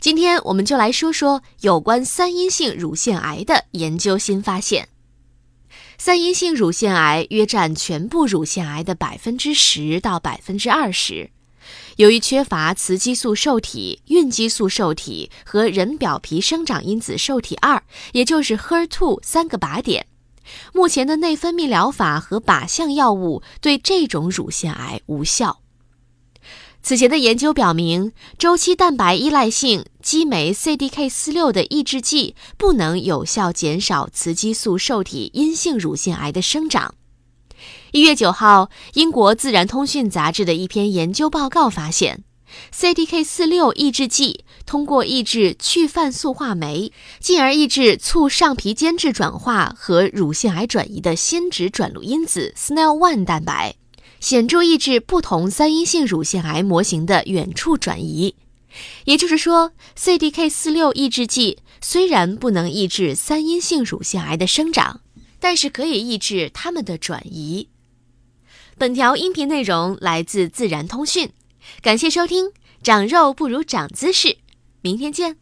[0.00, 4.88] 今天我们就来说说有关三阴性乳腺癌的研究新发现。
[5.98, 11.30] 三阴性乳腺癌约占全部乳腺癌的百分之十到百分之二十。
[11.96, 17.82] 由于缺乏雌激素受体、孕激素受体和人表皮生长因子受体二，
[18.12, 20.06] 也就是 HER2 三个靶点，
[20.72, 25.60] 目前的内分泌疗法和靶向药物对这种乳腺癌无效。
[26.82, 36.94] 此前的研究表明，周期蛋白依赖性激酶 CDK4/6 的抑制剂不能有效减少雌激素受体阴性乳腺癌的生长。
[37.92, 42.24] 一月九号，英国《自然通讯》杂志的一篇研究报告发现
[42.74, 53.74] ，CDK4/6 抑制剂通过抑制去泛素化酶，进而抑制促上皮间质转化和乳腺癌转移的先质转录因子 SNEL1 蛋白。
[54.20, 58.34] 显著抑制不同三阴性乳腺癌模型的远处转移，
[59.06, 65.00] 也就是说，CDK4/6 抑制剂虽然不能抑制三阴性乳腺癌的生长，
[65.40, 67.68] 但是可以抑制它们的转移。
[68.78, 71.28] 本条音频内容来自《自然通讯》，
[71.82, 72.52] 感谢收听。
[72.82, 74.38] 长肉不如长姿势，
[74.80, 75.36] 明天见。